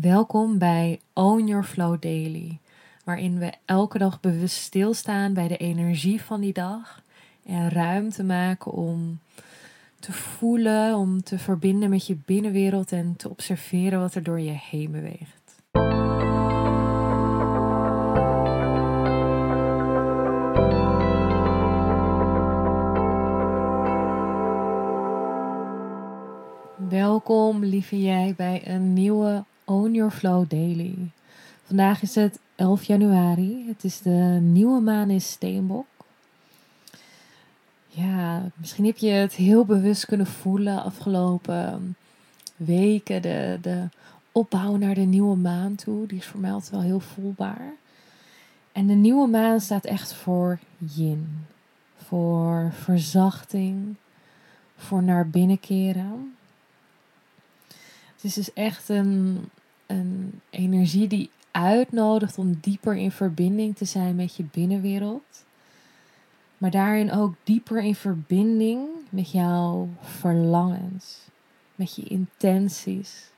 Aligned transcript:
Welkom 0.00 0.58
bij 0.58 1.00
Own 1.12 1.46
Your 1.46 1.64
Flow 1.64 2.00
Daily, 2.00 2.58
waarin 3.04 3.38
we 3.38 3.52
elke 3.64 3.98
dag 3.98 4.20
bewust 4.20 4.56
stilstaan 4.56 5.32
bij 5.32 5.48
de 5.48 5.56
energie 5.56 6.22
van 6.22 6.40
die 6.40 6.52
dag 6.52 7.02
en 7.46 7.70
ruimte 7.70 8.24
maken 8.24 8.72
om 8.72 9.18
te 10.00 10.12
voelen, 10.12 10.96
om 10.96 11.22
te 11.22 11.38
verbinden 11.38 11.90
met 11.90 12.06
je 12.06 12.16
binnenwereld 12.24 12.92
en 12.92 13.16
te 13.16 13.30
observeren 13.30 14.00
wat 14.00 14.14
er 14.14 14.22
door 14.22 14.40
je 14.40 14.58
heen 14.70 14.90
beweegt. 14.90 15.62
Welkom, 26.88 27.64
lieve 27.64 28.02
jij, 28.02 28.34
bij 28.36 28.68
een 28.68 28.92
nieuwe 28.92 29.44
Own 29.72 29.94
Your 29.94 30.10
Flow 30.10 30.48
Daily. 30.48 30.94
Vandaag 31.64 32.02
is 32.02 32.14
het 32.14 32.38
11 32.54 32.84
januari. 32.84 33.64
Het 33.68 33.84
is 33.84 34.00
de 34.00 34.38
nieuwe 34.42 34.80
maan 34.80 35.10
in 35.10 35.20
Steenbok. 35.20 35.86
Ja, 37.86 38.42
misschien 38.54 38.84
heb 38.84 38.96
je 38.96 39.10
het 39.10 39.34
heel 39.34 39.64
bewust 39.64 40.06
kunnen 40.06 40.26
voelen 40.26 40.82
afgelopen 40.82 41.96
weken. 42.56 43.22
De, 43.22 43.58
de 43.62 43.88
opbouw 44.32 44.76
naar 44.76 44.94
de 44.94 45.00
nieuwe 45.00 45.36
maan 45.36 45.74
toe. 45.74 46.06
Die 46.06 46.18
is 46.18 46.32
altijd 46.34 46.70
wel 46.70 46.82
heel 46.82 47.00
voelbaar. 47.00 47.72
En 48.72 48.86
de 48.86 48.94
nieuwe 48.94 49.28
maan 49.28 49.60
staat 49.60 49.84
echt 49.84 50.12
voor 50.12 50.58
yin. 50.78 51.46
Voor 51.96 52.72
verzachting. 52.72 53.94
Voor 54.76 55.02
naar 55.02 55.28
binnen 55.28 55.60
keren. 55.60 56.36
Het 58.14 58.24
is 58.24 58.34
dus 58.34 58.52
echt 58.52 58.88
een, 58.88 59.48
een 59.92 60.40
energie 60.50 61.08
die 61.08 61.30
uitnodigt 61.50 62.38
om 62.38 62.58
dieper 62.60 62.96
in 62.96 63.10
verbinding 63.10 63.76
te 63.76 63.84
zijn 63.84 64.14
met 64.14 64.36
je 64.36 64.44
binnenwereld. 64.52 65.44
Maar 66.58 66.70
daarin 66.70 67.12
ook 67.12 67.34
dieper 67.44 67.82
in 67.82 67.94
verbinding 67.94 68.88
met 69.08 69.30
jouw 69.30 69.88
verlangens, 70.00 71.18
met 71.74 71.94
je 71.94 72.02
intenties. 72.04 73.30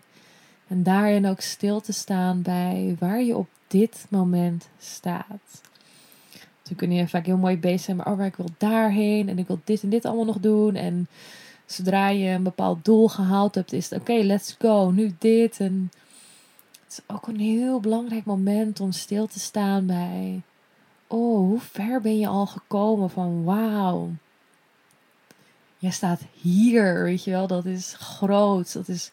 En 0.67 0.83
daarin 0.83 1.27
ook 1.27 1.41
stil 1.41 1.81
te 1.81 1.93
staan 1.93 2.43
bij 2.43 2.97
waar 2.99 3.23
je 3.23 3.37
op 3.37 3.49
dit 3.67 4.07
moment 4.09 4.69
staat. 4.79 5.63
Toen 6.63 6.77
kun 6.77 6.93
je 6.93 7.09
vaak 7.09 7.27
heel 7.27 7.37
mooi 7.37 7.59
bezig 7.59 7.81
zijn, 7.81 7.97
maar 7.97 8.13
oh, 8.13 8.25
ik 8.25 8.37
wil 8.37 8.51
daarheen 8.59 9.29
en 9.29 9.39
ik 9.39 9.47
wil 9.47 9.61
dit 9.65 9.83
en 9.83 9.89
dit 9.89 10.05
allemaal 10.05 10.25
nog 10.25 10.41
doen. 10.41 10.75
En 10.75 11.09
zodra 11.67 12.09
je 12.09 12.29
een 12.29 12.43
bepaald 12.43 12.85
doel 12.85 13.09
gehaald 13.09 13.55
hebt, 13.55 13.73
is 13.73 13.91
het 13.91 14.01
oké, 14.01 14.13
let's 14.13 14.57
go, 14.59 14.91
nu 14.91 15.15
dit. 15.19 15.61
En 15.61 15.91
ook 17.07 17.27
een 17.27 17.41
heel 17.41 17.81
belangrijk 17.81 18.25
moment 18.25 18.81
om 18.81 18.93
stil 18.93 19.27
te 19.27 19.41
staan 19.41 19.87
bij, 19.87 20.43
oh, 21.07 21.37
hoe 21.37 21.61
ver 21.61 22.01
ben 22.01 22.19
je 22.19 22.27
al 22.27 22.47
gekomen 22.47 23.11
van 23.11 23.45
wauw. 23.45 24.11
Jij 25.79 25.91
staat 25.91 26.21
hier, 26.41 27.03
weet 27.03 27.25
je 27.25 27.31
wel, 27.31 27.47
dat 27.47 27.65
is 27.65 27.95
groot, 27.99 28.73
dat 28.73 28.89
is 28.89 29.11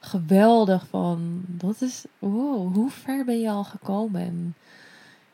geweldig 0.00 0.86
van, 0.86 1.44
dat 1.46 1.80
is, 1.80 2.04
wow, 2.18 2.74
hoe 2.74 2.90
ver 2.90 3.24
ben 3.24 3.40
je 3.40 3.50
al 3.50 3.64
gekomen? 3.64 4.20
En 4.20 4.54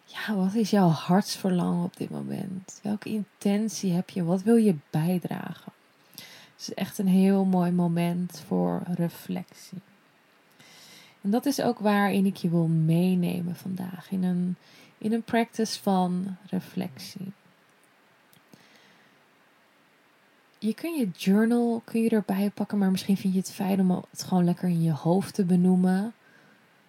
ja, 0.04 0.34
wat 0.34 0.54
is 0.54 0.70
jouw 0.70 0.88
hartsverlangen 0.88 1.84
op 1.84 1.96
dit 1.96 2.10
moment? 2.10 2.80
Welke 2.82 3.08
intentie 3.08 3.92
heb 3.92 4.10
je? 4.10 4.24
Wat 4.24 4.42
wil 4.42 4.56
je 4.56 4.74
bijdragen? 4.90 5.72
Het 6.14 6.70
is 6.70 6.74
echt 6.74 6.98
een 6.98 7.08
heel 7.08 7.44
mooi 7.44 7.70
moment 7.70 8.42
voor 8.46 8.82
reflectie. 8.94 9.78
En 11.22 11.30
dat 11.30 11.46
is 11.46 11.60
ook 11.60 11.78
waarin 11.78 12.26
ik 12.26 12.36
je 12.36 12.50
wil 12.50 12.66
meenemen 12.66 13.56
vandaag. 13.56 14.10
In 14.10 14.24
een, 14.24 14.56
in 14.98 15.12
een 15.12 15.22
practice 15.22 15.82
van 15.82 16.36
reflectie. 16.50 17.32
Je 20.58 20.74
kun 20.74 20.98
je 20.98 21.10
journal 21.10 21.82
kun 21.84 22.02
je 22.02 22.10
erbij 22.10 22.50
pakken, 22.50 22.78
maar 22.78 22.90
misschien 22.90 23.16
vind 23.16 23.32
je 23.32 23.38
het 23.38 23.52
fijn 23.52 23.80
om 23.80 24.04
het 24.10 24.22
gewoon 24.22 24.44
lekker 24.44 24.68
in 24.68 24.82
je 24.82 24.92
hoofd 24.92 25.34
te 25.34 25.44
benoemen. 25.44 26.14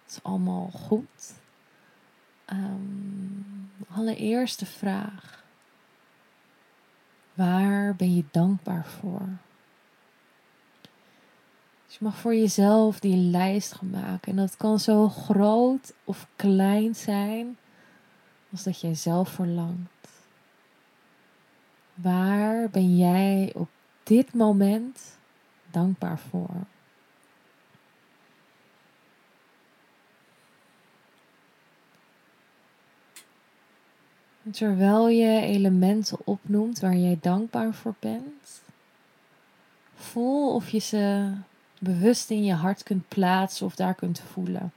Het 0.04 0.12
is 0.12 0.22
allemaal 0.22 0.70
goed. 0.72 1.34
Um, 2.52 3.70
allereerste 3.88 4.66
vraag. 4.66 5.44
Waar 7.34 7.94
ben 7.96 8.14
je 8.16 8.24
dankbaar 8.30 8.86
voor? 8.86 9.28
Dus 11.94 12.02
je 12.02 12.08
mag 12.08 12.18
voor 12.20 12.34
jezelf 12.34 13.00
die 13.00 13.16
lijst 13.16 13.72
gaan 13.72 13.90
maken. 13.90 14.30
En 14.30 14.36
dat 14.36 14.56
kan 14.56 14.80
zo 14.80 15.08
groot 15.08 15.92
of 16.04 16.26
klein 16.36 16.94
zijn 16.94 17.56
als 18.50 18.62
dat 18.62 18.80
jij 18.80 18.94
zelf 18.94 19.28
verlangt. 19.28 20.08
Waar 21.94 22.70
ben 22.70 22.96
jij 22.96 23.52
op 23.54 23.68
dit 24.02 24.34
moment 24.34 25.18
dankbaar 25.70 26.18
voor? 26.18 26.50
Terwijl 34.50 35.08
je 35.08 35.40
elementen 35.40 36.18
opnoemt 36.24 36.80
waar 36.80 36.96
jij 36.96 37.18
dankbaar 37.20 37.74
voor 37.74 37.94
bent, 37.98 38.62
voel 39.94 40.54
of 40.54 40.68
je 40.68 40.78
ze 40.78 41.32
bewust 41.78 42.30
in 42.30 42.44
je 42.44 42.52
hart 42.52 42.82
kunt 42.82 43.08
plaatsen 43.08 43.66
of 43.66 43.74
daar 43.74 43.94
kunt 43.94 44.22
voelen. 44.32 44.72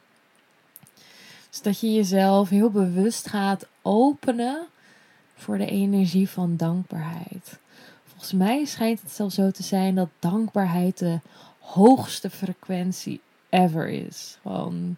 Dus 1.50 1.62
dat 1.62 1.80
je 1.80 1.94
jezelf 1.94 2.50
heel 2.50 2.70
bewust 2.70 3.28
gaat 3.28 3.68
openen 3.82 4.68
voor 5.36 5.58
de 5.58 5.66
energie 5.66 6.30
van 6.30 6.58
dankbaarheid. 6.58 7.60
Volgens 8.06 8.34
mij 8.34 8.66
schijnt 8.66 9.02
het 9.02 9.12
zelfs 9.12 9.36
zo 9.36 9.52
te 9.52 9.64
zijn 9.64 9.96
dat 9.96 10.10
dankbaarheid 10.20 10.98
de 10.98 11.20
hoogste 11.60 12.30
frequentie 12.30 13.22
ever 13.50 13.88
is. 13.88 14.38
Gewoon, 14.42 14.98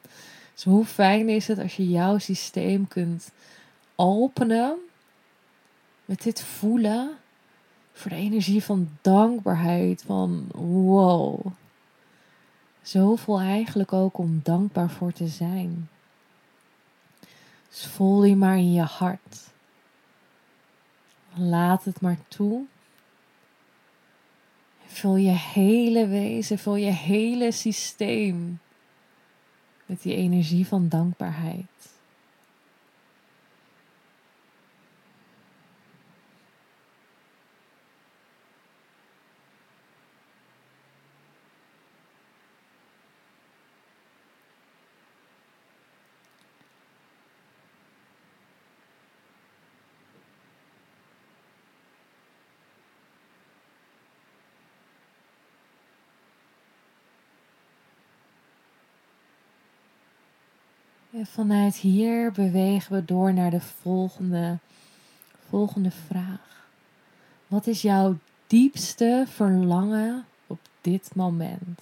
dus 0.54 0.64
hoe 0.64 0.86
fijn 0.86 1.30
is 1.30 1.48
het 1.48 1.60
als 1.60 1.76
je 1.76 1.90
jouw 1.90 2.18
systeem 2.18 2.88
kunt 2.88 3.32
openen 3.96 4.78
met 6.06 6.24
dit 6.24 6.42
voelen 6.42 7.10
voor 7.94 8.12
de 8.12 8.18
energie 8.18 8.64
van 8.64 8.90
dankbaarheid. 9.02 10.04
Van 10.06 10.48
wow, 10.54 11.46
Zoveel 12.90 13.40
eigenlijk 13.40 13.94
ook 13.94 14.18
om 14.18 14.40
dankbaar 14.44 14.90
voor 14.90 15.12
te 15.12 15.28
zijn. 15.28 15.90
Dus 17.70 17.86
voel 17.86 18.24
je 18.24 18.36
maar 18.36 18.58
in 18.58 18.74
je 18.74 18.82
hart. 18.82 19.50
Laat 21.34 21.84
het 21.84 22.02
maar 22.02 22.18
toe. 22.28 22.66
Vul 24.86 25.16
je 25.16 25.30
hele 25.30 26.08
wezen, 26.08 26.60
vul 26.60 26.76
je 26.76 26.92
hele 26.92 27.52
systeem 27.52 28.60
met 29.86 30.02
die 30.02 30.16
energie 30.16 30.68
van 30.68 30.88
dankbaarheid. 30.88 31.99
En 61.20 61.26
vanuit 61.26 61.76
hier 61.76 62.32
bewegen 62.32 62.94
we 62.96 63.06
door 63.06 63.34
naar 63.34 63.52
de 63.52 63.62
volgende, 63.62 64.58
volgende 65.50 65.92
vraag. 65.92 66.68
Wat 67.48 67.68
is 67.68 67.82
jouw 67.82 68.18
diepste 68.48 69.26
verlangen 69.28 70.26
op 70.48 70.60
dit 70.82 71.16
moment? 71.16 71.82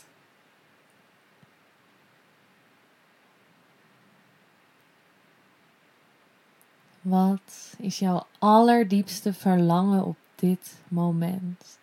Wat 7.01 7.75
is 7.77 7.99
jouw 7.99 8.25
allerdiepste 8.39 9.33
verlangen 9.33 10.03
op 10.03 10.17
dit 10.35 10.75
moment? 10.87 11.79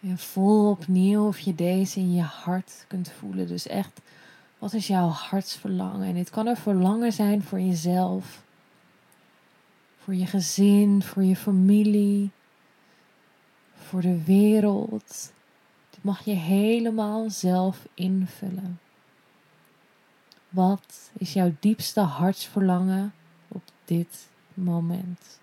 En 0.00 0.18
voel 0.18 0.70
opnieuw 0.70 1.26
of 1.26 1.38
je 1.38 1.54
deze 1.54 2.00
in 2.00 2.14
je 2.14 2.22
hart 2.22 2.84
kunt 2.88 3.10
voelen. 3.10 3.46
Dus 3.46 3.66
echt 3.66 4.00
wat 4.58 4.72
is 4.72 4.86
jouw 4.86 5.08
hartsverlangen? 5.08 6.08
En 6.08 6.14
dit 6.14 6.30
kan 6.30 6.46
een 6.46 6.56
verlangen 6.56 7.12
zijn 7.12 7.42
voor 7.42 7.60
jezelf, 7.60 8.42
voor 9.98 10.14
je 10.14 10.26
gezin, 10.26 11.02
voor 11.02 11.22
je 11.24 11.36
familie, 11.36 12.30
voor 13.74 14.00
de 14.00 14.24
wereld. 14.24 15.32
Dit 15.90 16.04
mag 16.04 16.24
je 16.24 16.34
helemaal 16.34 17.30
zelf 17.30 17.86
invullen. 17.94 18.80
Wat 20.48 21.10
is 21.12 21.32
jouw 21.32 21.54
diepste 21.60 22.00
hartsverlangen 22.00 23.14
op 23.48 23.62
dit 23.84 24.28
moment? 24.54 25.40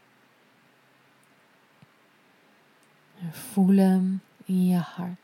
En 3.19 3.33
voel 3.33 3.75
hem 3.75 4.21
in 4.45 4.65
je 4.65 4.77
hart. 4.77 5.17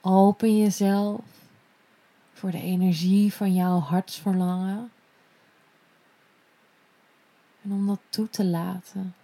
Open 0.00 0.58
jezelf 0.58 1.20
voor 2.44 2.52
de 2.52 2.60
energie 2.60 3.32
van 3.32 3.54
jouw 3.54 3.78
hartsverlangen. 3.78 4.92
En 7.62 7.72
om 7.72 7.86
dat 7.86 8.00
toe 8.08 8.28
te 8.28 8.44
laten. 8.44 9.14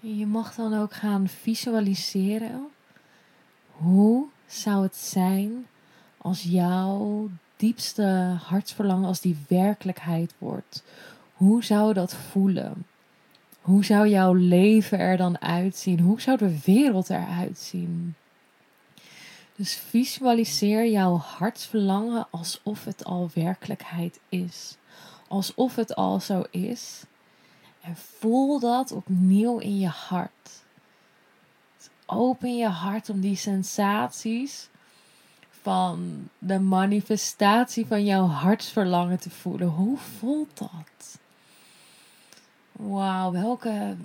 Je 0.00 0.26
mag 0.26 0.54
dan 0.54 0.74
ook 0.74 0.92
gaan 0.92 1.28
visualiseren. 1.28 2.68
Hoe 3.70 4.26
zou 4.46 4.82
het 4.82 4.96
zijn 4.96 5.66
als 6.22 6.42
jouw 6.42 7.28
diepste 7.56 8.36
hartsverlangen, 8.42 9.08
als 9.08 9.20
die 9.20 9.38
werkelijkheid 9.48 10.34
wordt? 10.38 10.82
Hoe 11.32 11.64
zou 11.64 11.92
dat 11.92 12.14
voelen? 12.14 12.86
Hoe 13.60 13.84
zou 13.84 14.08
jouw 14.08 14.32
leven 14.32 14.98
er 14.98 15.16
dan 15.16 15.40
uitzien? 15.40 16.00
Hoe 16.00 16.20
zou 16.20 16.38
de 16.38 16.60
wereld 16.64 17.10
eruit 17.10 17.58
zien? 17.58 18.14
Dus 19.56 19.74
visualiseer 19.74 20.90
jouw 20.90 21.16
hartsverlangen 21.16 22.26
alsof 22.30 22.84
het 22.84 23.04
al 23.04 23.30
werkelijkheid 23.34 24.20
is. 24.28 24.76
Alsof 25.28 25.76
het 25.76 25.94
al 25.94 26.20
zo 26.20 26.44
is. 26.50 27.04
En 27.80 27.96
voel 27.96 28.60
dat 28.60 28.92
opnieuw 28.92 29.58
in 29.58 29.78
je 29.78 29.88
hart. 29.88 30.64
Open 32.06 32.56
je 32.56 32.68
hart 32.68 33.10
om 33.10 33.20
die 33.20 33.36
sensaties 33.36 34.68
van 35.62 36.28
de 36.38 36.58
manifestatie 36.58 37.86
van 37.86 38.04
jouw 38.04 38.26
hartsverlangen 38.26 39.18
te 39.18 39.30
voelen. 39.30 39.68
Hoe 39.68 39.98
voelt 39.98 40.58
dat? 40.58 41.18
Wauw, 42.72 43.32
welke, 43.32 43.96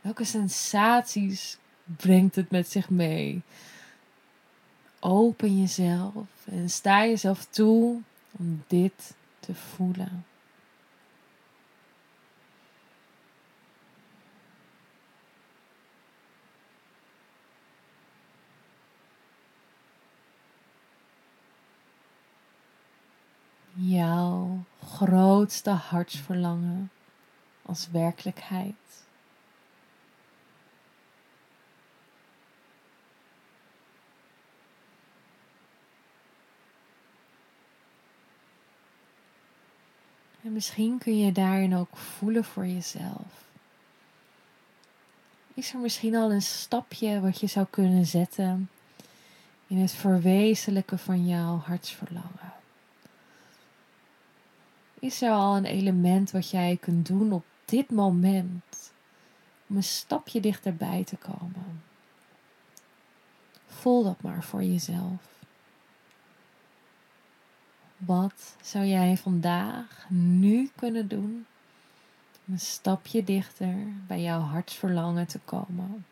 welke 0.00 0.24
sensaties 0.24 1.58
brengt 1.84 2.34
het 2.34 2.50
met 2.50 2.70
zich 2.70 2.90
mee? 2.90 3.42
Open 5.00 5.60
jezelf 5.60 6.26
en 6.44 6.70
sta 6.70 7.06
jezelf 7.06 7.44
toe 7.44 8.00
om 8.30 8.62
dit 8.66 9.14
te 9.40 9.54
voelen. 9.54 10.24
jouw 23.74 24.64
grootste 25.06 25.70
hartsverlangen 25.70 26.90
als 27.62 27.88
werkelijkheid. 27.90 28.74
En 40.42 40.52
misschien 40.52 40.98
kun 40.98 41.18
je 41.18 41.32
daarin 41.32 41.76
ook 41.76 41.96
voelen 41.96 42.44
voor 42.44 42.66
jezelf. 42.66 43.50
Is 45.54 45.72
er 45.72 45.78
misschien 45.78 46.14
al 46.14 46.32
een 46.32 46.42
stapje 46.42 47.20
wat 47.20 47.40
je 47.40 47.46
zou 47.46 47.66
kunnen 47.70 48.06
zetten 48.06 48.70
in 49.66 49.76
het 49.76 49.92
verwezenlijken 49.92 50.98
van 50.98 51.26
jouw 51.26 51.56
hartsverlangen? 51.56 52.61
Is 55.02 55.22
er 55.22 55.30
al 55.30 55.56
een 55.56 55.64
element 55.64 56.30
wat 56.30 56.50
jij 56.50 56.76
kunt 56.80 57.06
doen 57.06 57.32
op 57.32 57.44
dit 57.64 57.90
moment 57.90 58.92
om 59.66 59.76
een 59.76 59.82
stapje 59.82 60.40
dichterbij 60.40 61.04
te 61.04 61.16
komen? 61.16 61.82
Voel 63.66 64.04
dat 64.04 64.22
maar 64.22 64.42
voor 64.42 64.62
jezelf. 64.62 65.20
Wat 67.96 68.56
zou 68.60 68.84
jij 68.84 69.16
vandaag, 69.16 70.06
nu 70.08 70.70
kunnen 70.76 71.08
doen 71.08 71.46
om 72.46 72.52
een 72.52 72.60
stapje 72.60 73.24
dichter 73.24 73.76
bij 74.06 74.22
jouw 74.22 74.40
hartsverlangen 74.40 75.26
te 75.26 75.38
komen? 75.38 76.04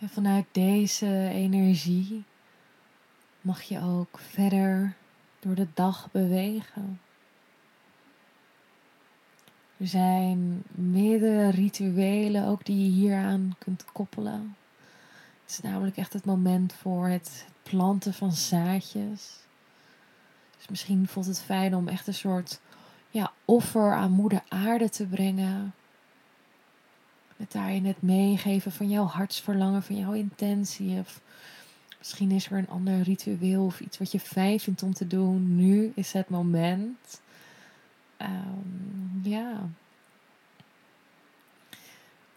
En 0.00 0.08
vanuit 0.08 0.46
deze 0.52 1.28
energie 1.32 2.24
mag 3.40 3.62
je 3.62 3.80
ook 3.80 4.18
verder 4.18 4.96
door 5.38 5.54
de 5.54 5.66
dag 5.74 6.08
bewegen. 6.10 7.00
Er 9.76 9.86
zijn 9.86 10.62
meerdere 10.70 11.50
rituelen 11.50 12.46
ook 12.46 12.64
die 12.64 12.84
je 12.84 12.90
hieraan 12.90 13.56
kunt 13.58 13.84
koppelen. 13.92 14.56
Het 15.42 15.50
is 15.50 15.60
namelijk 15.60 15.96
echt 15.96 16.12
het 16.12 16.24
moment 16.24 16.72
voor 16.72 17.08
het 17.08 17.46
planten 17.62 18.14
van 18.14 18.32
zaadjes. 18.32 19.38
Dus 20.56 20.68
misschien 20.68 21.08
voelt 21.08 21.26
het 21.26 21.42
fijn 21.42 21.74
om 21.74 21.88
echt 21.88 22.06
een 22.06 22.14
soort 22.14 22.60
ja, 23.10 23.32
offer 23.44 23.92
aan 23.92 24.10
moeder 24.10 24.42
aarde 24.48 24.88
te 24.88 25.06
brengen. 25.06 25.74
Met 27.38 27.52
daarin 27.52 27.86
het 27.86 28.02
meegeven 28.02 28.72
van 28.72 28.88
jouw 28.88 29.04
hartsverlangen, 29.04 29.82
van 29.82 29.96
jouw 29.96 30.12
intentie. 30.12 30.98
Of 30.98 31.20
misschien 31.98 32.30
is 32.30 32.46
er 32.50 32.58
een 32.58 32.68
ander 32.68 33.02
ritueel 33.02 33.64
of 33.64 33.80
iets 33.80 33.98
wat 33.98 34.12
je 34.12 34.20
fijn 34.20 34.60
vindt 34.60 34.82
om 34.82 34.94
te 34.94 35.06
doen. 35.06 35.56
Nu 35.56 35.92
is 35.94 36.12
het 36.12 36.28
moment. 36.28 37.20
Um, 38.18 39.20
ja. 39.22 39.68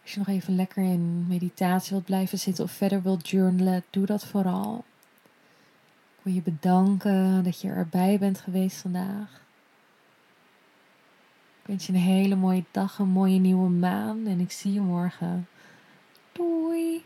Als 0.02 0.12
je 0.12 0.18
nog 0.18 0.28
even 0.28 0.56
lekker 0.56 0.82
in 0.82 1.26
meditatie 1.26 1.90
wilt 1.90 2.04
blijven 2.04 2.38
zitten 2.38 2.64
of 2.64 2.72
verder 2.72 3.02
wilt 3.02 3.28
journalen, 3.28 3.84
doe 3.90 4.06
dat 4.06 4.24
vooral. 4.24 4.84
Ik 6.16 6.22
wil 6.22 6.34
je 6.34 6.42
bedanken 6.42 7.44
dat 7.44 7.60
je 7.60 7.68
erbij 7.68 8.18
bent 8.18 8.40
geweest 8.40 8.76
vandaag. 8.76 9.41
Ik 11.62 11.68
wens 11.68 11.86
je 11.86 11.92
een 11.92 11.98
hele 11.98 12.34
mooie 12.34 12.64
dag, 12.70 12.98
een 12.98 13.08
mooie 13.08 13.38
nieuwe 13.38 13.68
maan 13.68 14.26
en 14.26 14.40
ik 14.40 14.52
zie 14.52 14.72
je 14.72 14.80
morgen. 14.80 15.48
Doei! 16.32 17.04